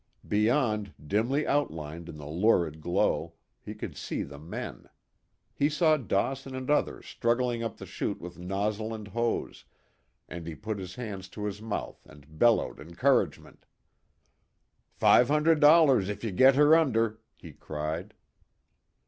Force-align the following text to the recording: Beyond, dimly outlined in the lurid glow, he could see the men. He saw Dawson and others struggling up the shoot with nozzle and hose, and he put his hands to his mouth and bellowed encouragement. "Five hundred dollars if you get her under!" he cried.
Beyond, 0.27 0.95
dimly 1.05 1.45
outlined 1.45 2.09
in 2.09 2.17
the 2.17 2.25
lurid 2.25 2.81
glow, 2.81 3.35
he 3.63 3.75
could 3.75 3.95
see 3.95 4.23
the 4.23 4.39
men. 4.39 4.89
He 5.53 5.69
saw 5.69 5.95
Dawson 5.97 6.55
and 6.55 6.71
others 6.71 7.05
struggling 7.05 7.61
up 7.61 7.77
the 7.77 7.85
shoot 7.85 8.19
with 8.19 8.39
nozzle 8.39 8.95
and 8.95 9.09
hose, 9.09 9.63
and 10.27 10.47
he 10.47 10.55
put 10.55 10.79
his 10.79 10.95
hands 10.95 11.29
to 11.29 11.45
his 11.45 11.61
mouth 11.61 12.03
and 12.07 12.39
bellowed 12.39 12.79
encouragement. 12.79 13.67
"Five 14.89 15.27
hundred 15.27 15.59
dollars 15.59 16.09
if 16.09 16.23
you 16.23 16.31
get 16.31 16.55
her 16.55 16.75
under!" 16.75 17.19
he 17.37 17.51
cried. 17.53 18.15